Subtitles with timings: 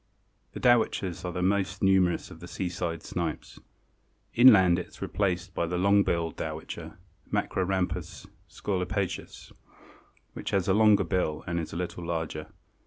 [0.53, 3.59] The Dowitchers are the most numerous of the seaside snipes.
[4.33, 6.97] Inland it is replaced by the Long billed Dowitcher
[7.31, 9.51] (Macrorhamphus scolopaceus),
[10.33, 12.47] which has a longer bill and is a little larger.